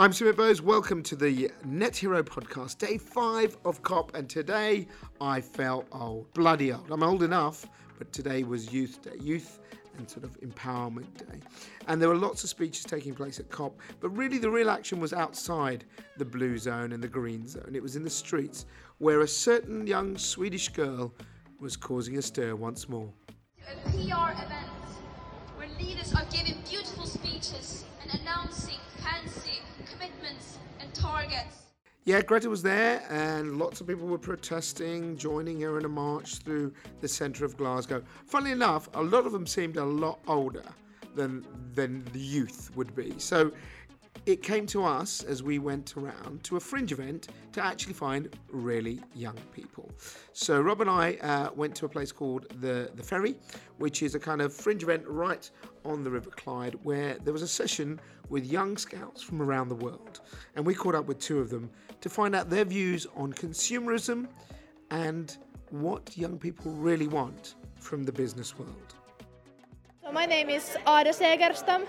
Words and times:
I'm 0.00 0.12
Sumit 0.12 0.36
Bose. 0.36 0.62
Welcome 0.62 1.02
to 1.02 1.16
the 1.16 1.50
Net 1.64 1.96
Hero 1.96 2.22
podcast, 2.22 2.78
day 2.78 2.98
five 2.98 3.56
of 3.64 3.82
COP. 3.82 4.14
And 4.14 4.30
today 4.30 4.86
I 5.20 5.40
felt 5.40 5.88
old, 5.90 6.32
bloody 6.34 6.72
old. 6.72 6.92
I'm 6.92 7.02
old 7.02 7.24
enough, 7.24 7.66
but 7.98 8.12
today 8.12 8.44
was 8.44 8.72
Youth 8.72 9.02
Day, 9.02 9.16
Youth 9.20 9.58
and 9.96 10.08
sort 10.08 10.22
of 10.22 10.40
Empowerment 10.40 11.12
Day. 11.16 11.40
And 11.88 12.00
there 12.00 12.08
were 12.08 12.14
lots 12.14 12.44
of 12.44 12.48
speeches 12.48 12.84
taking 12.84 13.12
place 13.12 13.40
at 13.40 13.50
COP, 13.50 13.76
but 13.98 14.10
really 14.10 14.38
the 14.38 14.48
real 14.48 14.70
action 14.70 15.00
was 15.00 15.12
outside 15.12 15.84
the 16.16 16.24
blue 16.24 16.58
zone 16.58 16.92
and 16.92 17.02
the 17.02 17.08
green 17.08 17.48
zone. 17.48 17.72
It 17.74 17.82
was 17.82 17.96
in 17.96 18.04
the 18.04 18.10
streets 18.10 18.66
where 18.98 19.22
a 19.22 19.28
certain 19.28 19.84
young 19.84 20.16
Swedish 20.16 20.68
girl 20.68 21.12
was 21.58 21.76
causing 21.76 22.18
a 22.18 22.22
stir 22.22 22.54
once 22.54 22.88
more. 22.88 23.12
A 23.66 23.90
PR 23.90 24.30
event 24.30 24.67
targets. 31.28 31.62
Yeah, 32.04 32.22
Greta 32.22 32.48
was 32.48 32.62
there, 32.62 33.04
and 33.10 33.58
lots 33.58 33.80
of 33.80 33.86
people 33.86 34.06
were 34.06 34.18
protesting, 34.18 35.16
joining 35.16 35.60
her 35.60 35.78
in 35.78 35.84
a 35.84 35.88
march 35.88 36.36
through 36.36 36.72
the 37.00 37.08
centre 37.08 37.44
of 37.44 37.56
Glasgow. 37.56 38.02
Funnily 38.26 38.52
enough, 38.52 38.88
a 38.94 39.02
lot 39.02 39.26
of 39.26 39.32
them 39.32 39.46
seemed 39.46 39.76
a 39.76 39.84
lot 39.84 40.18
older 40.26 40.64
than 41.14 41.44
than 41.74 42.04
the 42.12 42.20
youth 42.20 42.70
would 42.76 42.94
be. 42.94 43.12
So 43.18 43.52
it 44.26 44.42
came 44.42 44.66
to 44.66 44.84
us 44.84 45.22
as 45.24 45.42
we 45.42 45.58
went 45.58 45.96
around 45.96 46.42
to 46.44 46.56
a 46.56 46.60
fringe 46.60 46.92
event 46.92 47.28
to 47.52 47.64
actually 47.64 47.94
find 47.94 48.36
really 48.50 49.00
young 49.14 49.36
people. 49.54 49.90
So 50.32 50.60
Rob 50.60 50.80
and 50.80 50.90
I 50.90 51.14
uh, 51.14 51.50
went 51.54 51.74
to 51.76 51.86
a 51.86 51.88
place 51.88 52.12
called 52.12 52.46
the 52.60 52.90
the 52.94 53.02
Ferry, 53.02 53.36
which 53.78 54.02
is 54.02 54.14
a 54.14 54.20
kind 54.20 54.40
of 54.40 54.52
fringe 54.52 54.82
event 54.82 55.04
right 55.06 55.50
on 55.84 56.04
the 56.04 56.10
River 56.10 56.30
Clyde, 56.30 56.76
where 56.82 57.16
there 57.24 57.32
was 57.32 57.42
a 57.42 57.48
session 57.48 58.00
with 58.28 58.44
young 58.44 58.76
scouts 58.76 59.22
from 59.22 59.40
around 59.40 59.68
the 59.68 59.74
world, 59.74 60.20
and 60.54 60.66
we 60.66 60.74
caught 60.74 60.94
up 60.94 61.06
with 61.06 61.18
two 61.18 61.38
of 61.40 61.48
them 61.50 61.70
to 62.00 62.08
find 62.08 62.34
out 62.34 62.50
their 62.50 62.64
views 62.64 63.06
on 63.16 63.32
consumerism 63.32 64.28
and 64.90 65.38
what 65.70 66.16
young 66.16 66.38
people 66.38 66.72
really 66.72 67.08
want 67.08 67.54
from 67.80 68.04
the 68.04 68.12
business 68.12 68.58
world. 68.58 68.94
So 70.02 70.12
my 70.12 70.26
name 70.26 70.48
is 70.48 70.76
Ada 70.86 71.12
Segerstam, 71.12 71.84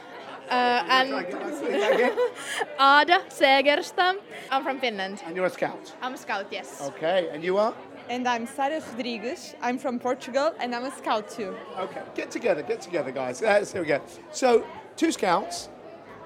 uh, 0.49 0.83
and 0.89 1.09
Ada 2.79 3.23
Segerstam. 3.29 4.17
I'm 4.51 4.63
from 4.63 4.79
Finland. 4.79 5.21
And 5.25 5.35
you're 5.35 5.45
a 5.45 5.49
scout. 5.49 5.95
I'm 6.01 6.13
a 6.13 6.17
scout, 6.17 6.47
yes. 6.51 6.81
Okay, 6.81 7.29
and 7.31 7.43
you 7.43 7.57
are? 7.57 7.73
And 8.09 8.27
I'm 8.27 8.47
Sara 8.47 8.81
Rodrigues. 8.81 9.55
I'm 9.61 9.77
from 9.77 9.99
Portugal 9.99 10.53
and 10.59 10.73
I'm 10.73 10.85
a 10.85 10.91
scout 10.91 11.29
too. 11.29 11.55
Okay, 11.77 12.01
get 12.15 12.31
together, 12.31 12.63
get 12.63 12.81
together, 12.81 13.11
guys. 13.11 13.43
Uh, 13.43 13.63
here 13.71 13.81
we 13.81 13.87
go. 13.87 14.01
So, 14.31 14.65
two 14.95 15.11
scouts 15.11 15.69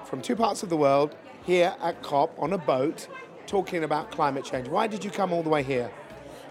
from 0.04 0.22
two 0.22 0.36
parts 0.36 0.62
of 0.62 0.70
the 0.70 0.76
world 0.76 1.14
here 1.44 1.74
at 1.82 2.02
COP 2.02 2.34
on 2.38 2.52
a 2.54 2.58
boat 2.58 3.08
talking 3.46 3.84
about 3.84 4.10
climate 4.10 4.44
change. 4.44 4.68
Why 4.68 4.86
did 4.86 5.04
you 5.04 5.10
come 5.10 5.32
all 5.32 5.42
the 5.42 5.50
way 5.50 5.62
here? 5.62 5.90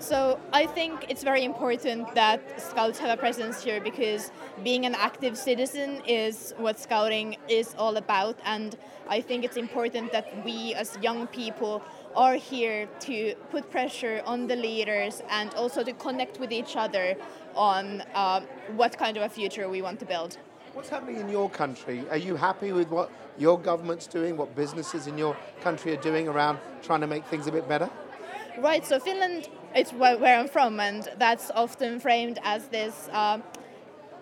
So 0.03 0.37
I 0.51 0.65
think 0.65 1.05
it's 1.07 1.23
very 1.23 1.45
important 1.45 2.13
that 2.13 2.41
scouts 2.59 2.99
have 2.99 3.09
a 3.09 3.15
presence 3.15 3.63
here 3.63 3.79
because 3.79 4.31
being 4.61 4.85
an 4.85 4.95
active 4.95 5.37
citizen 5.37 6.01
is 6.05 6.53
what 6.57 6.77
scouting 6.77 7.37
is 7.47 7.73
all 7.77 7.95
about 7.95 8.37
and 8.43 8.75
I 9.07 9.21
think 9.21 9.45
it's 9.45 9.55
important 9.55 10.11
that 10.11 10.27
we 10.43 10.73
as 10.73 10.97
young 11.01 11.27
people 11.27 11.81
are 12.17 12.35
here 12.35 12.89
to 13.07 13.33
put 13.49 13.71
pressure 13.71 14.21
on 14.25 14.47
the 14.47 14.57
leaders 14.57 15.21
and 15.29 15.53
also 15.53 15.85
to 15.85 15.93
connect 15.93 16.37
with 16.37 16.51
each 16.51 16.75
other 16.75 17.15
on 17.55 18.03
uh, 18.13 18.41
what 18.75 18.97
kind 18.97 19.15
of 19.15 19.23
a 19.23 19.29
future 19.29 19.69
we 19.69 19.81
want 19.81 20.01
to 20.01 20.05
build. 20.05 20.37
What's 20.73 20.89
happening 20.89 21.15
in 21.21 21.29
your 21.29 21.49
country? 21.49 22.03
Are 22.09 22.17
you 22.17 22.35
happy 22.35 22.73
with 22.73 22.89
what 22.89 23.09
your 23.37 23.57
government's 23.57 24.07
doing, 24.07 24.35
what 24.35 24.53
businesses 24.53 25.07
in 25.07 25.17
your 25.17 25.37
country 25.61 25.93
are 25.93 26.01
doing 26.01 26.27
around 26.27 26.59
trying 26.81 26.99
to 26.99 27.07
make 27.07 27.23
things 27.27 27.47
a 27.47 27.53
bit 27.53 27.69
better? 27.69 27.89
Right, 28.59 28.85
so 28.85 28.99
Finland, 28.99 29.49
it's 29.73 29.91
where, 29.91 30.39
I'm 30.39 30.47
from, 30.47 30.79
and 30.79 31.09
that's 31.17 31.49
often 31.55 31.99
framed 31.99 32.37
as 32.43 32.67
this 32.67 33.09
uh, 33.11 33.39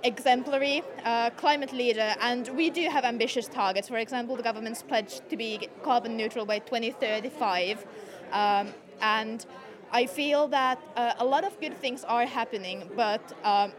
exemplary 0.03 0.83
uh, 1.03 1.31
climate 1.31 1.73
leader. 1.73 2.15
And 2.21 2.47
we 2.55 2.69
do 2.69 2.87
have 2.87 3.03
ambitious 3.03 3.49
targets. 3.49 3.89
For 3.89 3.97
example, 3.97 4.37
the 4.37 4.43
government's 4.43 4.83
pledged 4.83 5.29
to 5.29 5.35
be 5.35 5.67
carbon 5.83 6.15
neutral 6.15 6.45
by 6.45 6.59
2035. 6.59 7.85
Um, 8.31 8.69
and 9.01 9.45
I 9.91 10.05
feel 10.05 10.47
that 10.47 10.79
uh, 10.95 11.13
a 11.19 11.25
lot 11.25 11.43
of 11.43 11.59
good 11.59 11.77
things 11.77 12.05
are 12.05 12.25
happening, 12.25 12.89
but 12.95 13.33
um, 13.43 13.73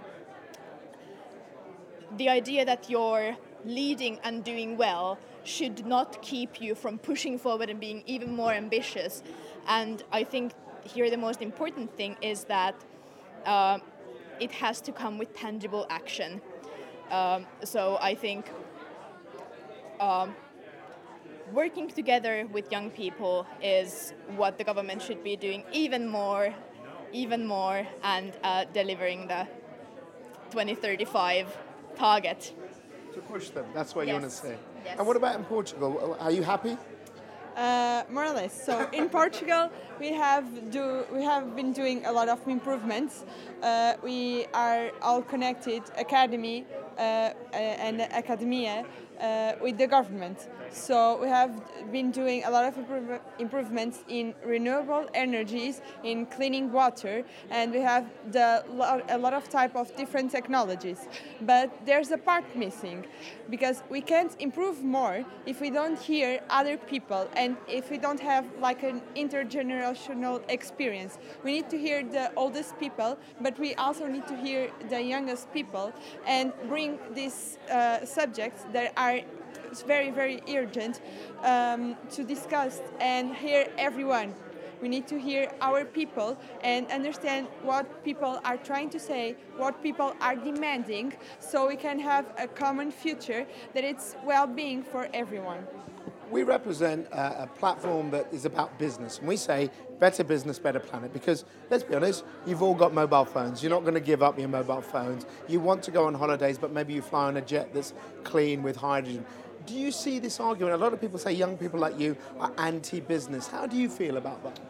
the 2.18 2.28
idea 2.28 2.66
that 2.66 2.90
you're 2.90 3.38
leading 3.64 4.18
and 4.22 4.44
doing 4.44 4.76
well 4.76 5.18
should 5.44 5.86
not 5.86 6.22
keep 6.22 6.60
you 6.60 6.74
from 6.74 6.98
pushing 6.98 7.38
forward 7.38 7.70
and 7.70 7.80
being 7.80 8.02
even 8.06 8.34
more 8.34 8.52
ambitious. 8.52 9.22
And 9.66 10.02
I 10.12 10.24
think 10.24 10.52
here 10.84 11.10
the 11.10 11.16
most 11.16 11.42
important 11.42 11.96
thing 11.96 12.16
is 12.22 12.44
that 12.44 12.74
uh, 13.44 13.78
it 14.40 14.52
has 14.52 14.80
to 14.82 14.92
come 14.92 15.18
with 15.18 15.34
tangible 15.34 15.86
action. 15.90 16.40
Um, 17.10 17.46
so 17.64 17.98
I 18.00 18.14
think 18.14 18.50
um, 20.00 20.34
working 21.52 21.88
together 21.88 22.48
with 22.52 22.70
young 22.72 22.90
people 22.90 23.46
is 23.62 24.14
what 24.36 24.58
the 24.58 24.64
government 24.64 25.02
should 25.02 25.22
be 25.22 25.36
doing 25.36 25.62
even 25.72 26.08
more, 26.08 26.54
even 27.12 27.46
more, 27.46 27.86
and 28.02 28.32
uh, 28.42 28.64
delivering 28.72 29.28
the 29.28 29.46
2035 30.50 31.56
target. 31.96 32.54
To 33.14 33.20
push 33.20 33.50
them, 33.50 33.66
that's 33.74 33.94
what 33.94 34.06
you 34.06 34.14
want 34.14 34.24
to 34.24 34.28
Yes. 34.30 34.40
say. 34.40 34.56
Yes. 34.84 34.98
And 34.98 35.06
what 35.06 35.16
about 35.16 35.36
in 35.36 35.44
Portugal? 35.44 36.16
Are 36.18 36.30
you 36.30 36.42
happy? 36.42 36.76
Uh, 37.56 38.02
more 38.10 38.24
or 38.24 38.32
less. 38.32 38.54
So 38.64 38.88
in 38.92 39.08
Portugal, 39.20 39.70
we 40.00 40.12
have 40.14 40.44
do 40.70 41.04
we 41.12 41.22
have 41.22 41.54
been 41.54 41.72
doing 41.74 42.06
a 42.06 42.12
lot 42.12 42.28
of 42.30 42.40
improvements. 42.48 43.24
Uh, 43.62 43.94
we 44.02 44.46
are 44.54 44.90
all 45.02 45.20
connected, 45.20 45.82
academy 45.98 46.64
uh, 46.96 47.00
uh, 47.02 47.56
and 47.56 48.00
academia, 48.00 48.86
uh, 49.20 49.52
with 49.60 49.76
the 49.76 49.86
government. 49.86 50.48
So 50.72 51.20
we 51.20 51.28
have 51.28 51.50
been 51.92 52.10
doing 52.10 52.44
a 52.44 52.50
lot 52.50 52.64
of 52.64 52.78
improve- 52.78 53.20
improvements 53.38 54.04
in 54.08 54.34
renewable 54.44 55.06
energies, 55.12 55.82
in 56.02 56.26
cleaning 56.26 56.72
water, 56.72 57.24
and 57.50 57.72
we 57.72 57.80
have 57.80 58.06
the 58.30 58.64
a 59.08 59.18
lot 59.18 59.34
of 59.34 59.48
type 59.48 59.76
of 59.76 59.94
different 59.96 60.30
technologies. 60.30 61.08
But 61.42 61.70
there's 61.84 62.10
a 62.10 62.18
part 62.18 62.44
missing, 62.56 63.04
because 63.50 63.82
we 63.90 64.00
can't 64.00 64.34
improve 64.40 64.82
more 64.82 65.24
if 65.44 65.60
we 65.60 65.68
don't 65.70 65.98
hear 65.98 66.40
other 66.48 66.78
people 66.78 67.28
and 67.36 67.56
if 67.68 67.90
we 67.90 67.98
don't 67.98 68.20
have 68.20 68.46
like 68.58 68.82
an 68.82 69.02
intergenerational 69.14 70.40
experience. 70.48 71.18
We 71.44 71.52
need 71.52 71.68
to 71.70 71.78
hear 71.78 72.02
the 72.02 72.32
oldest 72.34 72.78
people, 72.78 73.18
but 73.40 73.58
we 73.58 73.74
also 73.74 74.06
need 74.06 74.26
to 74.26 74.36
hear 74.36 74.70
the 74.88 75.02
youngest 75.02 75.52
people 75.52 75.92
and 76.26 76.52
bring 76.68 76.98
these 77.14 77.58
uh, 77.70 78.06
subjects 78.06 78.64
that 78.72 78.92
are 78.96 79.20
very, 79.80 80.10
very 80.10 80.42
urgent 80.54 81.00
um, 81.42 81.96
to 82.10 82.24
discuss 82.24 82.82
and 83.00 83.34
hear 83.34 83.68
everyone. 83.78 84.34
We 84.82 84.88
need 84.88 85.06
to 85.08 85.18
hear 85.18 85.50
our 85.60 85.84
people 85.84 86.36
and 86.62 86.90
understand 86.90 87.46
what 87.62 88.04
people 88.04 88.40
are 88.44 88.56
trying 88.56 88.90
to 88.90 88.98
say, 88.98 89.36
what 89.56 89.80
people 89.80 90.14
are 90.20 90.34
demanding, 90.34 91.14
so 91.38 91.68
we 91.68 91.76
can 91.76 92.00
have 92.00 92.26
a 92.36 92.48
common 92.48 92.90
future 92.90 93.46
that 93.74 93.84
it's 93.84 94.16
well-being 94.24 94.82
for 94.82 95.08
everyone. 95.14 95.64
We 96.32 96.42
represent 96.42 97.06
a, 97.12 97.44
a 97.44 97.46
platform 97.46 98.10
that 98.10 98.26
is 98.32 98.44
about 98.44 98.76
business, 98.78 99.18
and 99.18 99.28
we 99.28 99.36
say 99.36 99.70
better 100.00 100.24
business, 100.24 100.58
better 100.58 100.80
planet. 100.80 101.12
Because 101.12 101.44
let's 101.70 101.84
be 101.84 101.94
honest, 101.94 102.24
you've 102.44 102.62
all 102.62 102.74
got 102.74 102.92
mobile 102.92 103.26
phones. 103.26 103.62
You're 103.62 103.70
not 103.70 103.82
going 103.82 103.94
to 103.94 104.00
give 104.00 104.20
up 104.20 104.36
your 104.36 104.48
mobile 104.48 104.80
phones. 104.80 105.26
You 105.46 105.60
want 105.60 105.82
to 105.84 105.92
go 105.92 106.06
on 106.06 106.14
holidays, 106.14 106.58
but 106.58 106.72
maybe 106.72 106.92
you 106.92 107.02
fly 107.02 107.26
on 107.26 107.36
a 107.36 107.42
jet 107.42 107.72
that's 107.72 107.92
clean 108.24 108.64
with 108.64 108.74
hydrogen. 108.76 109.24
Do 109.66 109.74
you 109.74 109.92
see 109.92 110.18
this 110.18 110.40
argument? 110.40 110.74
A 110.74 110.78
lot 110.78 110.92
of 110.92 111.00
people 111.00 111.18
say 111.18 111.32
young 111.32 111.56
people 111.56 111.78
like 111.78 111.98
you 111.98 112.16
are 112.40 112.52
anti-business. 112.58 113.46
How 113.46 113.66
do 113.66 113.76
you 113.76 113.88
feel 113.88 114.16
about 114.16 114.42
that? 114.44 114.60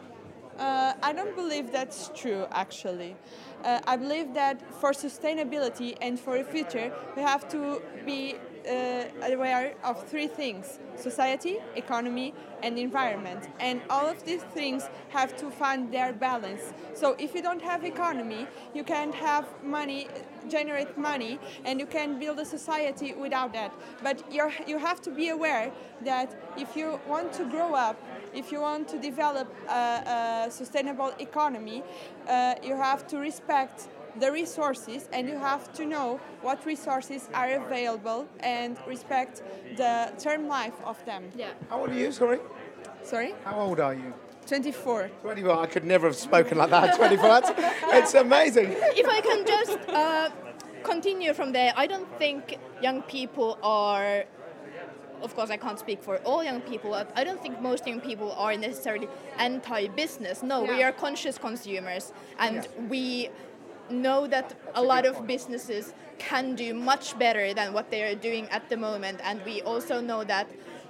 Uh, 0.59 0.93
I 1.01 1.13
don't 1.13 1.35
believe 1.35 1.71
that's 1.71 2.11
true, 2.13 2.45
actually. 2.51 3.15
Uh, 3.63 3.79
I 3.87 3.97
believe 3.97 4.33
that 4.35 4.61
for 4.79 4.91
sustainability 4.91 5.97
and 5.99 6.19
for 6.19 6.37
the 6.37 6.43
future, 6.43 6.93
we 7.15 7.21
have 7.23 7.49
to 7.49 7.81
be 8.05 8.35
aware 8.65 9.75
of 9.83 10.07
three 10.07 10.27
things 10.27 10.79
society, 10.95 11.57
economy, 11.75 12.33
and 12.61 12.77
environment. 12.77 13.49
And 13.59 13.81
all 13.89 14.05
of 14.05 14.23
these 14.23 14.43
things 14.53 14.89
have 15.09 15.35
to 15.37 15.49
find 15.49 15.91
their 15.91 16.13
balance. 16.13 16.73
So 16.93 17.15
if 17.19 17.33
you 17.35 17.41
don't 17.41 17.61
have 17.61 17.83
economy, 17.83 18.47
you 18.73 18.83
can't 18.83 19.13
have 19.15 19.45
money, 19.63 20.07
generate 20.47 20.97
money, 20.97 21.39
and 21.65 21.79
you 21.79 21.85
can't 21.85 22.19
build 22.19 22.39
a 22.39 22.45
society 22.45 23.13
without 23.13 23.53
that. 23.53 23.73
But 24.01 24.23
you're, 24.31 24.53
you 24.67 24.77
have 24.77 25.01
to 25.01 25.11
be 25.11 25.29
aware 25.29 25.71
that 26.05 26.35
if 26.57 26.75
you 26.75 26.99
want 27.07 27.33
to 27.33 27.45
grow 27.45 27.73
up, 27.73 28.01
if 28.33 28.51
you 28.51 28.61
want 28.61 28.87
to 28.89 28.99
develop 28.99 29.53
a, 29.67 30.45
a 30.47 30.51
sustainable 30.51 31.11
economy, 31.19 31.83
uh, 32.27 32.55
you 32.63 32.75
have 32.75 33.07
to 33.07 33.17
respect 33.17 33.89
the 34.19 34.31
resources 34.31 35.09
and 35.11 35.27
you 35.27 35.37
have 35.37 35.73
to 35.73 35.85
know 35.85 36.19
what 36.41 36.65
resources 36.65 37.29
are 37.33 37.51
available 37.53 38.27
and 38.39 38.77
respect 38.87 39.41
the 39.77 40.11
term 40.17 40.47
life 40.47 40.75
of 40.85 41.03
them. 41.05 41.23
Yeah. 41.35 41.51
How 41.69 41.81
old 41.81 41.89
are 41.89 41.95
you? 41.95 42.11
Sorry. 42.11 42.39
Sorry? 43.03 43.33
How 43.43 43.59
old 43.59 43.79
are 43.79 43.93
you? 43.93 44.13
24. 44.45 45.09
24. 45.21 45.57
I 45.57 45.65
could 45.65 45.85
never 45.85 46.07
have 46.07 46.15
spoken 46.15 46.57
like 46.57 46.69
that. 46.69 46.95
24. 46.95 47.27
That's, 47.27 47.51
it's 47.93 48.13
amazing. 48.13 48.67
if 48.71 49.07
I 49.07 49.21
can 49.21 49.45
just 49.45 49.77
uh, 49.89 50.29
continue 50.83 51.33
from 51.33 51.51
there, 51.51 51.73
I 51.75 51.87
don't 51.87 52.07
think 52.19 52.57
young 52.81 53.01
people 53.03 53.57
are. 53.63 54.25
Of 55.21 55.35
course, 55.35 55.49
I 55.49 55.55
can't 55.55 55.79
speak 55.79 56.03
for 56.03 56.17
all 56.25 56.43
young 56.43 56.59
people. 56.59 56.89
but 56.89 57.09
I 57.15 57.23
don't 57.23 57.41
think 57.41 57.61
most 57.61 57.87
young 57.87 58.01
people 58.01 58.33
are 58.33 58.57
necessarily 58.57 59.07
anti-business. 59.37 60.43
No, 60.43 60.63
we 60.63 60.83
are 60.83 60.91
conscious 60.91 61.37
consumers, 61.37 62.11
and 62.39 62.67
we 62.89 63.29
know 63.89 64.27
that 64.27 64.53
a 64.75 64.81
lot 64.81 65.05
of 65.05 65.27
businesses 65.27 65.93
can 66.17 66.55
do 66.55 66.73
much 66.73 67.17
better 67.19 67.53
than 67.53 67.73
what 67.73 67.91
they 67.91 68.03
are 68.03 68.15
doing 68.15 68.47
at 68.49 68.69
the 68.69 68.77
moment, 68.77 69.19
and 69.23 69.43
we 69.45 69.61
also 69.61 69.99
know 69.99 70.23
that 70.23 70.47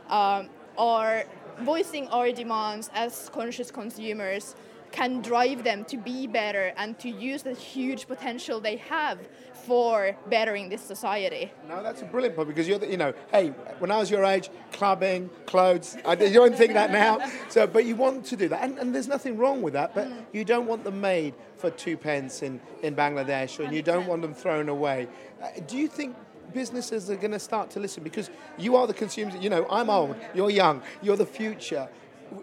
um, 0.10 0.50
our 0.78 1.26
voicing 1.62 2.08
our 2.08 2.32
demands 2.32 2.90
as 2.94 3.30
conscious 3.30 3.70
consumers 3.70 4.56
can 4.94 5.22
drive 5.22 5.64
them 5.64 5.84
to 5.86 5.98
be 5.98 6.28
better 6.28 6.72
and 6.78 6.98
to 7.00 7.10
use 7.10 7.42
the 7.44 7.54
huge 7.54 8.08
potential 8.08 8.62
they 8.62 8.78
have 8.78 9.20
for 9.66 10.16
bettering 10.30 10.70
this 10.70 10.82
society. 10.82 11.52
No, 11.68 11.82
that's 11.82 12.02
a 12.02 12.06
brilliant 12.06 12.36
point 12.36 12.48
because 12.48 12.68
you're, 12.68 12.78
the, 12.78 12.88
you 12.88 12.98
know, 12.98 13.14
hey, 13.32 13.50
when 13.80 13.92
I 13.92 13.98
was 13.98 14.12
your 14.12 14.24
age, 14.24 14.50
clubbing, 14.72 15.30
clothes, 15.46 15.98
I, 16.06 16.14
you 16.14 16.34
don't 16.34 16.56
think 16.56 16.74
that 16.74 16.92
now. 16.92 17.20
So, 17.50 17.66
but 17.66 17.86
you 17.86 17.96
want 17.96 18.26
to 18.26 18.36
do 18.36 18.48
that, 18.50 18.64
and, 18.64 18.78
and 18.78 18.94
there's 18.94 19.08
nothing 19.08 19.38
wrong 19.38 19.62
with 19.62 19.74
that. 19.74 19.96
But 19.96 20.10
you 20.32 20.46
don't 20.46 20.68
want 20.68 20.84
them 20.84 21.02
made 21.02 21.34
for 21.58 21.72
two 21.72 21.98
pence 21.98 22.44
in, 22.44 22.62
in 22.84 22.96
Bangladesh, 22.96 23.64
and 23.64 23.74
you 23.74 23.82
don't 23.82 24.06
want 24.06 24.22
them 24.22 24.34
thrown 24.34 24.70
away. 24.70 25.08
Uh, 25.42 25.48
do 25.66 25.78
you 25.78 25.88
think 25.88 26.16
businesses 26.54 27.10
are 27.10 27.16
going 27.16 27.32
to 27.32 27.40
start 27.40 27.72
to 27.72 27.80
listen 27.80 28.04
because 28.04 28.30
you 28.58 28.76
are 28.76 28.86
the 28.86 28.94
consumers? 28.94 29.34
You 29.42 29.50
know, 29.50 29.66
I'm 29.70 29.90
old, 29.90 30.16
you're 30.36 30.52
young, 30.52 30.84
you're 31.02 31.18
the 31.18 31.26
future. 31.26 31.90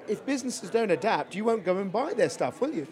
If 0.08 0.24
businesses 0.26 0.70
don't 0.70 0.90
adapt, 0.90 1.34
you 1.34 1.44
won't 1.44 1.64
go 1.64 1.78
and 1.78 1.92
buy 1.92 2.14
their 2.14 2.30
stuff, 2.30 2.60
will 2.60 2.72
you? 2.72 2.86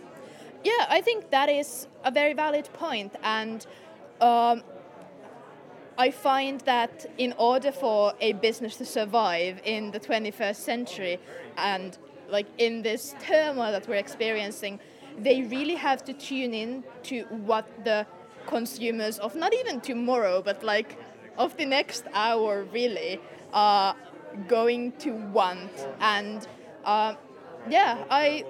Yeah, 0.64 0.86
I 0.88 1.00
think 1.00 1.30
that 1.30 1.48
is 1.48 1.86
a 2.04 2.10
very 2.10 2.34
valid 2.34 2.68
point, 2.72 3.14
and 3.22 3.64
um, 4.20 4.62
I 5.96 6.10
find 6.10 6.60
that 6.60 7.06
in 7.18 7.34
order 7.38 7.72
for 7.72 8.12
a 8.20 8.32
business 8.34 8.76
to 8.76 8.84
survive 8.84 9.60
in 9.64 9.90
the 9.90 9.98
21st 9.98 10.56
century 10.56 11.18
and 11.56 11.98
like 12.28 12.46
in 12.58 12.82
this 12.82 13.16
turmoil 13.20 13.72
that 13.72 13.88
we're 13.88 13.96
experiencing, 13.96 14.78
they 15.18 15.42
really 15.42 15.74
have 15.74 16.04
to 16.04 16.12
tune 16.12 16.54
in 16.54 16.84
to 17.04 17.22
what 17.24 17.66
the 17.84 18.06
consumers 18.46 19.18
of 19.18 19.34
not 19.34 19.52
even 19.54 19.80
tomorrow, 19.80 20.40
but 20.40 20.62
like 20.62 20.96
of 21.36 21.56
the 21.56 21.66
next 21.66 22.04
hour 22.14 22.64
really 22.72 23.20
are 23.52 23.96
going 24.46 24.92
to 24.98 25.10
want. 25.32 25.72
And 26.00 26.46
uh, 26.88 27.14
yeah, 27.68 28.04
I 28.10 28.44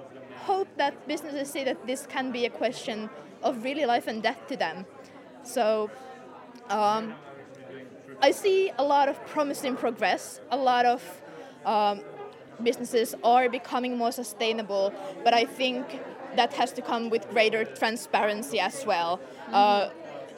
hope 0.45 0.69
that 0.77 0.93
businesses 1.07 1.51
see 1.51 1.63
that 1.65 1.85
this 1.85 2.05
can 2.07 2.31
be 2.31 2.45
a 2.45 2.49
question 2.49 3.09
of 3.43 3.63
really 3.63 3.85
life 3.85 4.07
and 4.07 4.23
death 4.23 4.47
to 4.47 4.55
them. 4.55 4.85
So 5.43 5.91
um, 6.69 7.13
I 8.21 8.31
see 8.31 8.71
a 8.77 8.83
lot 8.83 9.09
of 9.09 9.15
promising 9.27 9.75
progress. 9.75 10.39
A 10.51 10.57
lot 10.57 10.85
of 10.85 11.01
um, 11.65 11.99
businesses 12.63 13.13
are 13.23 13.49
becoming 13.49 13.97
more 13.97 14.13
sustainable, 14.13 14.93
but 15.25 15.33
I 15.33 15.43
think 15.43 15.99
that 16.37 16.53
has 16.53 16.71
to 16.73 16.81
come 16.81 17.09
with 17.09 17.29
greater 17.29 17.65
transparency 17.65 18.59
as 18.59 18.85
well. 18.85 19.19
Uh, 19.51 19.89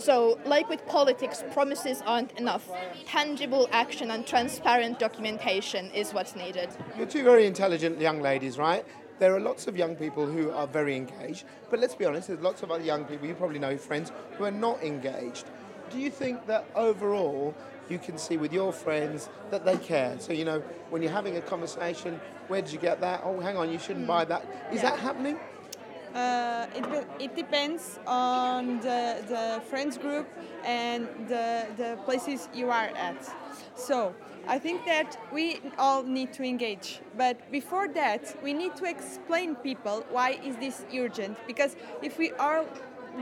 so, 0.02 0.40
like 0.46 0.68
with 0.68 0.86
politics, 0.88 1.44
promises 1.54 2.02
aren't 2.06 2.32
enough. 2.40 2.70
Tangible 3.06 3.70
action 3.72 4.12
and 4.12 4.26
transparent 4.26 4.98
documentation 4.98 5.92
is 5.92 6.14
what's 6.14 6.36
needed. 6.36 6.70
You're 6.98 7.06
two 7.06 7.24
very 7.24 7.46
intelligent 7.46 8.00
young 8.02 8.22
ladies, 8.22 8.58
right? 8.58 8.84
There 9.20 9.36
are 9.36 9.40
lots 9.40 9.68
of 9.68 9.78
young 9.78 9.96
people 9.96 10.26
who 10.26 10.50
are 10.50 10.66
very 10.66 10.96
engaged, 10.96 11.46
but 11.70 11.80
let's 11.80 11.94
be 11.94 12.06
honest, 12.06 12.30
there's 12.30 12.42
lots 12.42 12.64
of 12.64 12.72
other 12.72 12.84
young 12.84 13.06
people, 13.06 13.28
you 13.28 13.36
probably 13.36 13.60
know 13.60 13.78
friends, 13.78 14.12
who 14.38 14.46
are 14.46 14.52
not 14.52 14.82
engaged. 14.84 15.46
Do 15.92 16.00
you 16.00 16.10
think 16.10 16.48
that 16.48 16.66
overall 16.74 17.54
you 17.88 18.00
can 18.00 18.18
see 18.18 18.38
with 18.38 18.52
your 18.52 18.74
friends 18.74 19.30
that 19.52 19.64
they 19.64 19.78
care? 19.78 20.16
So, 20.20 20.34
you 20.34 20.46
know, 20.46 20.62
when 20.90 21.04
you're 21.04 21.12
having 21.12 21.38
a 21.38 21.42
conversation, 21.42 22.20
where 22.48 22.64
did 22.64 22.74
you 22.74 22.80
get 22.80 23.00
that? 23.02 23.22
Oh, 23.24 23.40
hang 23.40 23.58
on, 23.58 23.72
you 23.72 23.78
shouldn't 23.78 24.06
hmm. 24.06 24.08
buy 24.08 24.26
that. 24.26 24.44
Is 24.74 24.82
that 24.82 24.98
happening? 24.98 25.38
Uh, 26.14 26.68
it, 26.76 27.08
it 27.20 27.36
depends 27.36 28.00
on 28.06 28.80
the, 28.82 29.24
the 29.30 29.62
friends 29.70 29.98
group 29.98 30.28
and 30.66 31.08
the, 31.28 31.66
the 31.78 31.98
places 32.04 32.50
you 32.54 32.70
are 32.70 32.90
at. 32.96 33.34
So 33.76 34.14
I 34.48 34.60
think 34.60 34.86
that 34.86 35.18
we 35.32 35.62
all 35.78 36.04
need 36.04 36.34
to 36.34 36.44
engage. 36.44 37.00
But 37.18 37.50
before 37.52 37.88
that, 37.90 38.36
we 38.44 38.54
need 38.54 38.76
to 38.78 38.86
explain 38.86 39.56
people 39.56 40.06
why 40.12 40.40
is 40.44 40.58
this 40.58 40.86
urgent. 40.94 41.38
Because 41.48 41.78
if 42.02 42.18
we 42.18 42.32
are 42.32 42.66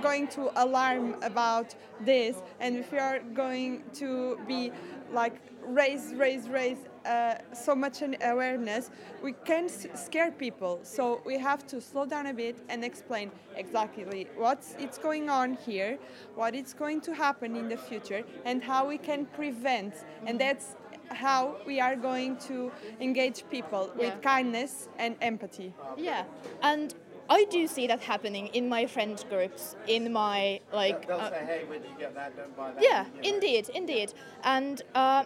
going 0.02 0.28
to 0.30 0.52
alarm 0.62 1.16
about 1.22 1.76
this 2.02 2.38
and 2.60 2.78
if 2.78 2.92
we 2.92 3.00
are 3.00 3.20
going 3.20 3.84
to 3.96 4.40
be 4.48 4.72
like 5.12 5.36
raise, 5.64 6.14
raise, 6.16 6.48
raise 6.48 6.78
uh, 7.06 7.36
so 7.54 7.76
much 7.76 8.02
awareness, 8.22 8.92
we 9.24 9.34
can 9.46 9.66
s- 9.66 9.88
scare 9.96 10.32
people. 10.32 10.80
So 10.84 11.22
we 11.26 11.38
have 11.38 11.66
to 11.68 11.82
slow 11.82 12.06
down 12.06 12.28
a 12.28 12.34
bit 12.34 12.58
and 12.70 12.84
explain 12.84 13.32
exactly 13.56 14.28
what's 14.38 14.76
it's 14.80 14.98
going 14.98 15.30
on 15.30 15.56
here, 15.66 15.98
what 16.36 16.56
is 16.56 16.74
going 16.74 17.02
to 17.02 17.14
happen 17.14 17.56
in 17.56 17.68
the 17.70 17.78
future, 17.78 18.24
and 18.46 18.64
how 18.64 18.88
we 18.88 18.98
can 18.98 19.26
prevent. 19.26 19.94
And 20.26 20.40
that's 20.40 20.76
how 21.12 21.56
we 21.66 21.80
are 21.80 21.96
going 21.96 22.38
to 22.38 22.72
engage 23.02 23.44
people 23.50 23.90
Yeah. 23.98 24.06
with 24.06 24.22
kindness 24.22 24.88
and 24.98 25.16
empathy. 25.22 25.74
Yeah, 25.98 26.24
and 26.62 26.94
I 27.30 27.46
do 27.46 27.68
see 27.68 27.88
that 27.88 28.02
happening 28.02 28.48
in 28.54 28.70
my 28.70 28.86
friend 28.88 29.24
groups, 29.30 29.76
in 29.88 30.12
my 30.14 30.60
like. 30.74 31.08
uh, 31.10 31.30
hey, 31.46 31.64
where 31.68 31.80
did 31.80 31.90
you 31.92 31.98
get 32.00 32.16
that? 32.16 32.36
Don't 32.38 32.56
buy 32.58 32.72
that. 32.72 32.84
Yeah, 32.84 33.06
indeed, 33.24 33.70
indeed. 33.74 34.14
And 34.44 34.82
uh, 34.96 35.26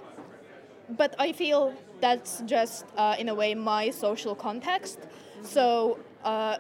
but 0.90 1.16
I 1.20 1.32
feel 1.32 1.74
that's 2.02 2.42
just 2.46 2.86
uh, 2.98 3.16
in 3.18 3.30
a 3.30 3.36
way 3.36 3.56
my 3.56 3.90
social 3.90 4.36
context. 4.36 5.00
So 5.42 6.00
uh, 6.24 6.58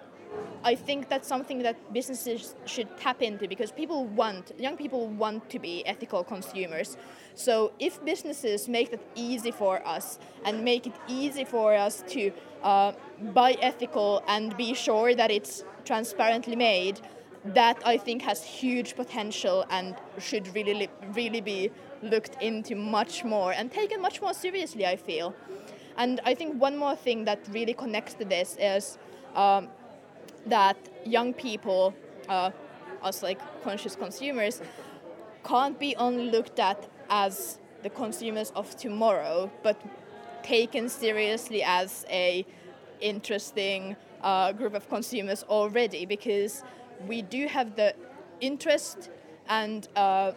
I 0.63 0.75
think 0.75 1.09
that's 1.09 1.27
something 1.27 1.61
that 1.63 1.93
businesses 1.93 2.55
should 2.65 2.87
tap 2.97 3.21
into 3.21 3.47
because 3.47 3.71
people 3.71 4.05
want 4.05 4.51
young 4.57 4.77
people 4.77 5.07
want 5.07 5.49
to 5.49 5.59
be 5.59 5.85
ethical 5.85 6.23
consumers. 6.23 6.97
So 7.35 7.73
if 7.79 8.03
businesses 8.05 8.67
make 8.67 8.91
that 8.91 9.01
easy 9.15 9.51
for 9.51 9.85
us 9.85 10.19
and 10.45 10.63
make 10.63 10.87
it 10.87 10.93
easy 11.07 11.43
for 11.43 11.73
us 11.73 12.03
to 12.09 12.31
uh, 12.63 12.93
buy 13.33 13.53
ethical 13.61 14.23
and 14.27 14.55
be 14.55 14.73
sure 14.73 15.15
that 15.15 15.31
it's 15.31 15.63
transparently 15.83 16.55
made, 16.55 17.01
that 17.45 17.81
I 17.85 17.97
think 17.97 18.21
has 18.21 18.43
huge 18.43 18.95
potential 18.95 19.65
and 19.69 19.95
should 20.17 20.53
really 20.55 20.89
really 21.13 21.41
be 21.41 21.71
looked 22.01 22.41
into 22.41 22.75
much 22.75 23.23
more 23.23 23.51
and 23.53 23.71
taken 23.71 24.01
much 24.01 24.21
more 24.21 24.33
seriously. 24.33 24.85
I 24.85 24.95
feel, 24.95 25.35
and 25.97 26.21
I 26.25 26.35
think 26.35 26.61
one 26.61 26.77
more 26.77 26.95
thing 26.95 27.25
that 27.25 27.39
really 27.51 27.73
connects 27.73 28.13
to 28.15 28.25
this 28.25 28.57
is 28.59 28.97
um, 29.35 29.67
that 30.45 30.77
young 31.05 31.33
people, 31.33 31.93
uh, 32.29 32.51
us 33.01 33.23
like 33.23 33.39
conscious 33.63 33.95
consumers, 33.95 34.61
can't 35.43 35.77
be 35.77 35.95
only 35.97 36.29
looked 36.29 36.59
at 36.59 36.87
as 37.09 37.59
the 37.83 37.89
consumers 37.89 38.51
of 38.55 38.75
tomorrow, 38.77 39.51
but 39.61 39.81
taken 40.41 40.87
seriously 40.89 41.63
as 41.63 42.05
a 42.09 42.45
interesting 43.01 43.95
uh, 44.21 44.51
group 44.53 44.73
of 44.73 44.87
consumers 44.89 45.43
already 45.43 46.05
because 46.05 46.63
we 47.07 47.21
do 47.21 47.47
have 47.47 47.75
the 47.75 47.95
interest 48.41 49.09
and 49.47 49.87
uh, 49.95 50.31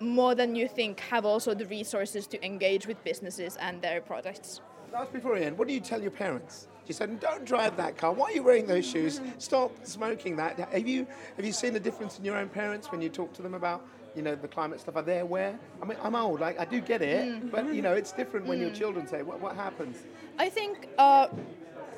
more 0.00 0.34
than 0.34 0.54
you 0.54 0.68
think 0.68 1.00
have 1.00 1.24
also 1.24 1.54
the 1.54 1.66
resources 1.66 2.26
to 2.28 2.44
engage 2.44 2.86
with 2.86 3.02
businesses 3.04 3.56
and 3.56 3.80
their 3.82 4.00
products. 4.00 4.60
Last 4.92 5.12
before 5.12 5.34
we 5.34 5.42
end, 5.42 5.58
what 5.58 5.68
do 5.68 5.74
you 5.74 5.80
tell 5.80 6.00
your 6.00 6.10
parents? 6.10 6.68
You 6.86 6.94
said, 6.94 7.18
"Don't 7.18 7.44
drive 7.44 7.76
that 7.78 7.96
car. 7.96 8.12
Why 8.12 8.26
are 8.26 8.32
you 8.32 8.44
wearing 8.44 8.66
those 8.66 8.88
shoes? 8.88 9.20
Stop 9.38 9.72
smoking 9.84 10.36
that." 10.36 10.58
Have 10.58 10.86
you 10.86 11.06
have 11.36 11.44
you 11.44 11.52
seen 11.52 11.74
a 11.74 11.80
difference 11.80 12.18
in 12.18 12.24
your 12.24 12.36
own 12.36 12.48
parents 12.48 12.92
when 12.92 13.02
you 13.02 13.08
talk 13.08 13.32
to 13.34 13.42
them 13.42 13.54
about 13.54 13.84
you 14.14 14.22
know 14.22 14.36
the 14.36 14.46
climate 14.46 14.80
stuff? 14.80 14.94
Are 14.94 15.02
they 15.02 15.18
aware? 15.18 15.58
I 15.82 15.84
mean, 15.84 15.98
I'm 16.02 16.14
old. 16.14 16.38
Like 16.40 16.60
I 16.60 16.64
do 16.64 16.80
get 16.80 17.02
it, 17.02 17.50
but 17.50 17.74
you 17.74 17.82
know 17.82 17.92
it's 17.94 18.12
different 18.12 18.46
when 18.46 18.60
your 18.60 18.70
children 18.70 19.08
say, 19.08 19.22
"What 19.22 19.40
what 19.40 19.56
happens?" 19.56 19.96
I 20.38 20.48
think, 20.48 20.88
uh, 20.96 21.26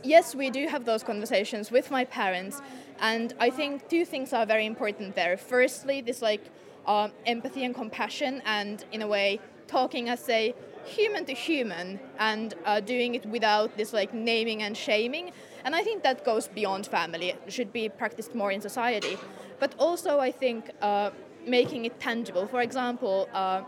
yes, 0.03 0.35
we 0.35 0.49
do 0.49 0.67
have 0.69 0.87
those 0.87 1.03
conversations 1.03 1.71
with 1.71 1.91
my 1.91 2.05
parents, 2.07 2.63
and 3.01 3.35
I 3.39 3.51
think 3.51 3.89
two 3.89 4.05
things 4.05 4.33
are 4.33 4.47
very 4.47 4.67
important 4.67 5.15
there. 5.15 5.37
Firstly, 5.37 6.01
this 6.01 6.23
like 6.23 6.45
um, 6.87 7.13
empathy 7.27 7.65
and 7.65 7.75
compassion, 7.75 8.43
and 8.45 8.85
in 8.93 9.03
a 9.03 9.07
way, 9.07 9.41
talking 9.67 10.09
as 10.09 10.29
a 10.29 10.55
human 10.85 11.25
to 11.27 11.33
human 11.33 12.01
and 12.19 12.55
uh, 12.65 12.81
doing 12.81 13.15
it 13.15 13.27
without 13.27 13.77
this 13.77 13.93
like 13.93 14.15
naming 14.15 14.63
and 14.63 14.77
shaming. 14.77 15.31
And 15.65 15.75
I 15.75 15.83
think 15.83 16.03
that 16.03 16.25
goes 16.25 16.49
beyond 16.49 16.87
family. 16.87 17.31
It 17.31 17.53
should 17.53 17.73
be 17.73 17.89
practiced 17.89 18.35
more 18.35 18.51
in 18.51 18.61
society. 18.61 19.19
But 19.61 19.75
also, 19.79 20.19
I 20.19 20.31
think 20.31 20.71
uh, 20.81 21.11
making 21.47 21.85
it 21.85 22.01
tangible. 22.01 22.47
For 22.47 22.63
example, 22.63 23.29
uh, 23.35 23.63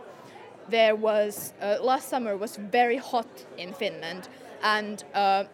there 0.68 0.94
was 0.94 1.52
uh, 1.60 1.78
last 1.82 2.08
summer 2.08 2.37
was 2.37 2.56
very 2.56 2.96
hot 2.96 3.46
in 3.58 3.72
Finland, 3.72 4.28
and 4.62 5.04
uh, 5.14 5.44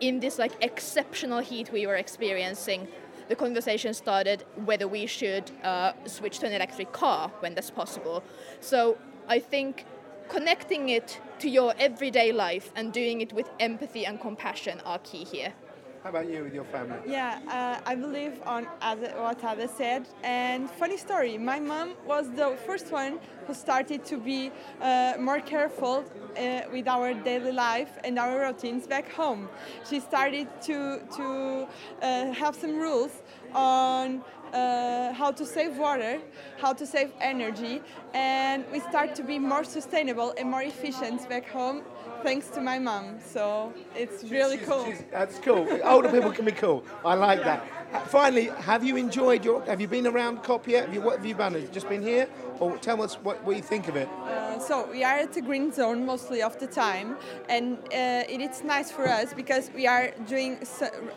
in 0.00 0.20
this 0.20 0.38
like 0.38 0.52
exceptional 0.60 1.40
heat 1.40 1.72
we 1.72 1.86
were 1.86 1.96
experiencing, 1.96 2.88
the 3.30 3.36
conversation 3.36 3.94
started 3.94 4.44
whether 4.64 4.88
we 4.88 5.06
should 5.06 5.52
uh, 5.62 5.92
switch 6.04 6.40
to 6.40 6.46
an 6.46 6.52
electric 6.52 6.92
car 6.92 7.30
when 7.38 7.54
that's 7.54 7.70
possible. 7.70 8.24
So 8.58 8.98
I 9.28 9.38
think 9.38 9.86
connecting 10.28 10.88
it 10.88 11.20
to 11.38 11.48
your 11.48 11.72
everyday 11.78 12.32
life 12.32 12.72
and 12.74 12.92
doing 12.92 13.20
it 13.20 13.32
with 13.32 13.48
empathy 13.60 14.04
and 14.04 14.20
compassion 14.20 14.80
are 14.84 14.98
key 14.98 15.22
here. 15.22 15.52
How 16.02 16.08
about 16.08 16.30
you 16.30 16.44
with 16.44 16.54
your 16.54 16.64
family? 16.64 16.96
Yeah, 17.06 17.38
uh, 17.46 17.78
I 17.84 17.94
believe 17.94 18.40
on 18.46 18.64
what 18.64 19.44
Ada 19.44 19.68
said. 19.68 20.08
And 20.22 20.70
funny 20.70 20.96
story, 20.96 21.36
my 21.36 21.60
mom 21.60 21.94
was 22.06 22.30
the 22.30 22.56
first 22.66 22.90
one 22.90 23.18
who 23.46 23.52
started 23.52 24.06
to 24.06 24.16
be 24.16 24.50
uh, 24.80 25.14
more 25.20 25.40
careful 25.40 26.04
uh, 26.38 26.62
with 26.72 26.88
our 26.88 27.12
daily 27.12 27.52
life 27.52 27.98
and 28.02 28.18
our 28.18 28.40
routines 28.46 28.86
back 28.86 29.12
home. 29.12 29.50
She 29.88 30.00
started 30.00 30.48
to 30.62 31.00
to 31.16 31.66
uh, 32.00 32.32
have 32.32 32.54
some 32.56 32.78
rules 32.78 33.22
on 33.54 34.22
uh, 34.52 35.12
how 35.12 35.30
to 35.30 35.44
save 35.46 35.76
water, 35.78 36.18
how 36.58 36.72
to 36.72 36.84
save 36.86 37.10
energy, 37.20 37.80
and 38.14 38.64
we 38.72 38.80
start 38.80 39.14
to 39.14 39.22
be 39.22 39.38
more 39.38 39.62
sustainable 39.64 40.34
and 40.38 40.50
more 40.50 40.62
efficient 40.62 41.28
back 41.28 41.48
home 41.48 41.82
thanks 42.24 42.48
to 42.48 42.60
my 42.60 42.78
mom. 42.78 43.18
So 43.24 43.72
it's 43.94 44.24
really 44.24 44.56
She's- 44.58 44.68
cool. 44.68 44.84
she's- 44.84 45.04
that's 45.10 45.38
cool. 45.38 45.66
Older 45.84 46.08
people 46.10 46.32
can 46.32 46.44
be 46.44 46.52
cool. 46.52 46.84
I 47.04 47.14
like 47.14 47.44
that. 47.44 47.64
Finally, 48.08 48.46
have 48.70 48.84
you 48.84 48.96
enjoyed 48.96 49.44
your? 49.44 49.62
Have 49.66 49.80
you 49.80 49.88
been 49.88 50.06
around 50.06 50.42
COP 50.44 50.68
yet? 50.68 50.84
Have 50.86 50.94
you, 50.94 51.00
what 51.00 51.16
have 51.16 51.26
you 51.26 51.34
done? 51.34 51.52
Have 51.54 51.62
you 51.62 51.68
just 51.68 51.88
been 51.88 52.02
here, 52.02 52.28
or 52.60 52.76
tell 52.78 53.02
us 53.02 53.14
what, 53.24 53.42
what 53.44 53.56
you 53.56 53.62
think 53.62 53.88
of 53.88 53.96
it? 53.96 54.08
Uh, 54.08 54.58
so 54.60 54.88
we 54.92 55.02
are 55.02 55.18
at 55.18 55.32
the 55.32 55.40
green 55.42 55.72
zone 55.72 56.06
mostly 56.06 56.40
of 56.42 56.56
the 56.60 56.66
time, 56.68 57.16
and 57.48 57.78
uh, 57.92 58.34
it 58.34 58.40
is 58.40 58.62
nice 58.62 58.90
for 58.92 59.08
us 59.08 59.32
because 59.34 59.70
we 59.74 59.86
are 59.88 60.10
doing. 60.28 60.58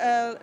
Uh, 0.02 0.36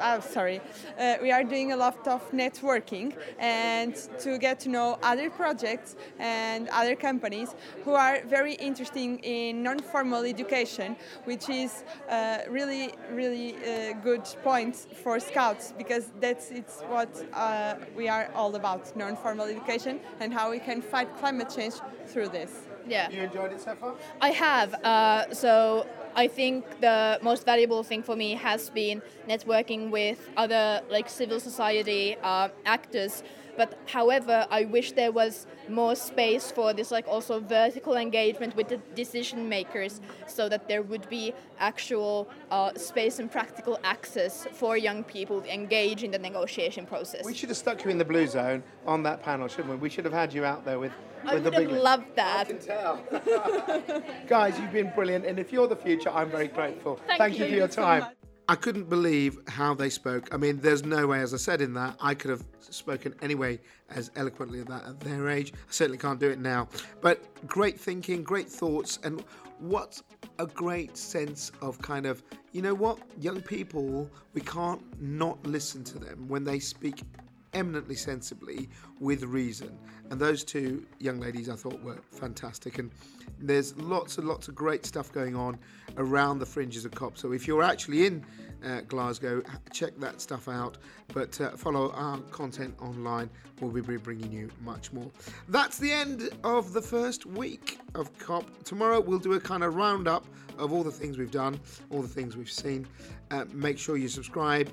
oh, 0.00 0.20
sorry, 0.20 0.60
uh, 0.98 1.16
we 1.22 1.30
are 1.30 1.44
doing 1.44 1.72
a 1.72 1.76
lot 1.76 2.06
of 2.06 2.20
networking 2.32 3.14
and 3.38 3.94
to 4.18 4.38
get 4.38 4.60
to 4.60 4.68
know 4.68 4.98
other 5.02 5.30
projects 5.30 5.96
and 6.18 6.68
other 6.68 6.96
companies 6.96 7.54
who 7.84 7.92
are 7.92 8.22
very 8.26 8.54
interesting 8.54 9.18
in 9.20 9.62
non-formal 9.62 10.24
education, 10.24 10.96
which 11.24 11.48
is 11.48 11.84
uh, 12.08 12.38
really, 12.48 12.92
really 13.10 13.56
uh, 13.56 13.92
good 14.02 14.24
point 14.42 14.76
for 15.02 15.18
Scouts 15.20 15.72
because 15.76 16.10
that's 16.20 16.50
it's 16.50 16.80
what 16.88 17.10
uh, 17.32 17.74
we 17.96 18.08
are 18.08 18.30
all 18.34 18.54
about: 18.54 18.96
non-formal 18.96 19.46
education 19.46 20.00
and 20.20 20.32
how 20.32 20.50
we 20.50 20.58
can 20.58 20.82
fight 20.82 21.08
climate 21.18 21.52
change 21.54 21.74
through 22.06 22.28
this. 22.28 22.73
Yeah. 22.86 23.10
You 23.10 23.22
enjoyed 23.22 23.52
it 23.52 23.60
so 23.60 23.74
far? 23.74 23.94
I 24.20 24.30
have. 24.30 24.74
Uh, 24.84 25.32
so 25.32 25.86
I 26.14 26.28
think 26.28 26.80
the 26.80 27.18
most 27.22 27.44
valuable 27.44 27.82
thing 27.82 28.02
for 28.02 28.16
me 28.16 28.32
has 28.34 28.70
been 28.70 29.02
networking 29.28 29.90
with 29.90 30.18
other 30.36 30.80
like 30.90 31.08
civil 31.08 31.40
society 31.40 32.16
uh, 32.22 32.48
actors. 32.64 33.22
But 33.56 33.78
however, 33.86 34.46
I 34.50 34.64
wish 34.64 34.92
there 34.92 35.12
was 35.12 35.46
more 35.68 35.94
space 35.94 36.50
for 36.50 36.72
this 36.72 36.90
like 36.90 37.06
also 37.08 37.40
vertical 37.40 37.96
engagement 37.96 38.54
with 38.56 38.68
the 38.68 38.78
decision 38.94 39.48
makers, 39.48 40.00
so 40.26 40.48
that 40.48 40.68
there 40.68 40.82
would 40.82 41.08
be 41.08 41.32
actual 41.58 42.28
uh, 42.50 42.74
space 42.74 43.18
and 43.18 43.30
practical 43.30 43.78
access 43.84 44.46
for 44.52 44.76
young 44.76 45.04
people 45.04 45.40
to 45.40 45.52
engage 45.52 46.02
in 46.02 46.10
the 46.10 46.18
negotiation 46.18 46.86
process. 46.86 47.24
We 47.24 47.34
should 47.34 47.48
have 47.48 47.58
stuck 47.58 47.84
you 47.84 47.90
in 47.90 47.98
the 47.98 48.04
blue 48.04 48.26
zone 48.26 48.62
on 48.86 49.02
that 49.04 49.22
panel, 49.22 49.48
shouldn't 49.48 49.70
we? 49.70 49.76
We 49.76 49.90
should 49.90 50.04
have 50.04 50.14
had 50.14 50.32
you 50.32 50.44
out 50.44 50.64
there 50.64 50.78
with, 50.78 50.92
I 51.24 51.34
with 51.34 51.44
the 51.44 51.50
would 51.50 51.56
big 51.56 51.68
have 51.68 51.72
lips. 51.72 51.84
loved 51.84 52.16
that. 52.16 52.40
I 52.40 52.44
can 52.44 52.58
tell. 52.58 54.02
Guys, 54.26 54.58
you've 54.58 54.72
been 54.72 54.92
brilliant, 54.94 55.24
and 55.26 55.38
if 55.38 55.52
you're 55.52 55.68
the 55.68 55.76
future, 55.76 56.10
I'm 56.10 56.30
very 56.30 56.48
grateful. 56.48 56.98
Thank 57.18 57.38
you 57.38 57.44
you. 57.44 57.50
for 57.50 57.56
your 57.56 57.68
time. 57.68 58.00
much. 58.00 58.14
I 58.46 58.56
couldn't 58.56 58.90
believe 58.90 59.38
how 59.48 59.72
they 59.72 59.88
spoke. 59.88 60.28
I 60.34 60.36
mean, 60.36 60.58
there's 60.60 60.84
no 60.84 61.06
way, 61.06 61.20
as 61.20 61.32
I 61.32 61.38
said 61.38 61.62
in 61.62 61.72
that, 61.74 61.96
I 61.98 62.14
could 62.14 62.30
have 62.30 62.44
spoken 62.60 63.14
anyway 63.22 63.58
as 63.88 64.10
eloquently 64.16 64.60
as 64.60 64.66
that 64.66 64.84
at 64.84 65.00
their 65.00 65.30
age. 65.30 65.54
I 65.54 65.72
certainly 65.72 65.96
can't 65.96 66.20
do 66.20 66.28
it 66.28 66.38
now. 66.38 66.68
But 67.00 67.22
great 67.46 67.80
thinking, 67.80 68.22
great 68.22 68.48
thoughts, 68.48 68.98
and 69.02 69.24
what 69.60 70.02
a 70.38 70.46
great 70.46 70.98
sense 70.98 71.52
of 71.62 71.80
kind 71.80 72.04
of, 72.04 72.22
you 72.52 72.60
know 72.60 72.74
what, 72.74 72.98
young 73.18 73.40
people, 73.40 74.10
we 74.34 74.42
can't 74.42 74.82
not 75.00 75.42
listen 75.46 75.82
to 75.84 75.98
them 75.98 76.28
when 76.28 76.44
they 76.44 76.58
speak 76.58 77.02
eminently 77.54 77.94
sensibly 77.94 78.68
with 79.00 79.22
reason. 79.22 79.78
And 80.10 80.20
those 80.20 80.44
two 80.44 80.86
young 80.98 81.20
ladies 81.20 81.48
I 81.48 81.56
thought 81.56 81.82
were 81.82 81.98
fantastic. 82.10 82.78
And 82.78 82.90
there's 83.38 83.76
lots 83.76 84.18
and 84.18 84.28
lots 84.28 84.48
of 84.48 84.54
great 84.54 84.84
stuff 84.84 85.12
going 85.12 85.34
on 85.34 85.58
around 85.96 86.38
the 86.38 86.46
fringes 86.46 86.84
of 86.84 86.92
COP. 86.92 87.16
So 87.16 87.32
if 87.32 87.46
you're 87.46 87.62
actually 87.62 88.06
in 88.06 88.24
uh, 88.64 88.80
Glasgow, 88.82 89.42
check 89.72 89.98
that 89.98 90.20
stuff 90.20 90.48
out. 90.48 90.78
But 91.12 91.40
uh, 91.40 91.50
follow 91.50 91.92
our 91.92 92.18
content 92.30 92.74
online. 92.80 93.30
We'll 93.60 93.70
be 93.82 93.96
bringing 93.96 94.32
you 94.32 94.50
much 94.62 94.92
more. 94.92 95.10
That's 95.48 95.78
the 95.78 95.92
end 95.92 96.30
of 96.42 96.72
the 96.72 96.82
first 96.82 97.24
week 97.24 97.78
of 97.94 98.16
COP. 98.18 98.64
Tomorrow 98.64 99.00
we'll 99.00 99.18
do 99.18 99.34
a 99.34 99.40
kind 99.40 99.62
of 99.62 99.74
roundup 99.76 100.26
of 100.58 100.72
all 100.72 100.82
the 100.82 100.90
things 100.90 101.18
we've 101.18 101.30
done, 101.30 101.58
all 101.90 102.02
the 102.02 102.08
things 102.08 102.36
we've 102.36 102.50
seen. 102.50 102.86
Uh, 103.30 103.44
make 103.52 103.78
sure 103.78 103.96
you 103.96 104.08
subscribe. 104.08 104.70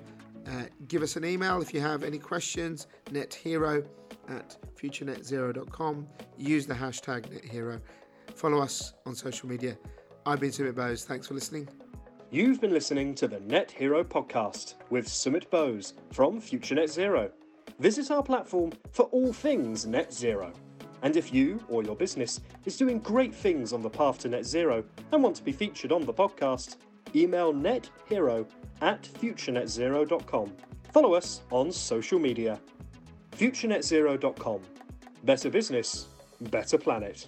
Uh, 0.48 0.64
give 0.88 1.04
us 1.04 1.16
an 1.16 1.26
email 1.26 1.62
if 1.62 1.74
you 1.74 1.80
have 1.82 2.04
any 2.04 2.18
questions. 2.18 2.88
Nethero 3.06 3.86
at 4.30 4.58
futurenetzero.com. 4.76 6.08
Use 6.38 6.66
the 6.66 6.74
hashtag 6.74 7.28
Nethero. 7.28 7.80
Follow 8.36 8.60
us 8.60 8.94
on 9.06 9.16
social 9.16 9.48
media. 9.48 9.78
I've 10.26 10.40
been 10.40 10.52
Sumit 10.52 10.76
Bose. 10.76 11.04
Thanks 11.04 11.28
for 11.28 11.34
listening. 11.34 11.68
You've 12.30 12.62
been 12.62 12.74
listening 12.74 13.14
to 13.16 13.28
the 13.28 13.42
Net 13.42 13.70
Hero 13.70 14.04
podcast 14.04 14.76
with 14.90 15.08
Sumit 15.08 15.50
Bose 15.50 15.94
from 16.12 16.40
Future 16.40 16.76
Net 16.76 16.90
Zero. 16.90 17.30
Visit 17.80 18.12
our 18.12 18.24
platform 18.24 18.72
for 18.92 19.04
all 19.08 19.34
things 19.34 19.88
net 19.88 20.14
zero. 20.14 20.54
And 21.02 21.18
if 21.18 21.34
you 21.34 21.60
or 21.68 21.84
your 21.84 21.96
business 21.96 22.40
is 22.66 22.78
doing 22.78 23.00
great 23.00 23.34
things 23.34 23.74
on 23.74 23.82
the 23.82 23.90
path 23.90 24.20
to 24.20 24.30
net 24.30 24.46
zero 24.46 24.84
and 25.12 25.24
want 25.24 25.36
to 25.38 25.44
be 25.44 25.52
featured 25.52 25.92
on 25.92 26.06
the 26.06 26.14
podcast, 26.14 26.76
email 27.16 27.54
nethero 27.54 28.46
at 28.82 29.04
futurenetzero.com. 29.04 30.54
Follow 30.94 31.14
us 31.14 31.42
on 31.52 31.72
social 31.72 32.20
media. 32.20 32.60
futurenetzero.com. 33.32 34.62
Better 35.24 35.50
business, 35.50 36.08
better 36.42 36.78
planet. 36.78 37.28